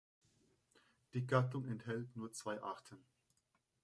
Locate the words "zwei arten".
2.33-3.05